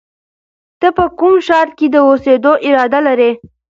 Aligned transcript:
ته 0.79 0.87
په 0.97 1.05
کوم 1.19 1.35
ښار 1.47 1.67
کې 1.77 1.87
د 1.91 1.95
اوسېدو 2.09 2.51
اراده 2.67 2.99
لرې؟ 3.07 3.31